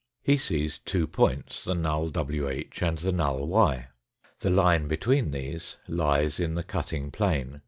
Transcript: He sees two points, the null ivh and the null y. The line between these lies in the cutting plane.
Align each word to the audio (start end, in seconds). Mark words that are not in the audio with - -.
He 0.23 0.37
sees 0.37 0.79
two 0.79 1.05
points, 1.05 1.63
the 1.65 1.75
null 1.75 2.09
ivh 2.09 2.81
and 2.81 2.97
the 2.97 3.11
null 3.11 3.45
y. 3.45 3.89
The 4.39 4.49
line 4.49 4.87
between 4.87 5.29
these 5.29 5.77
lies 5.87 6.39
in 6.39 6.55
the 6.55 6.63
cutting 6.63 7.11
plane. 7.11 7.59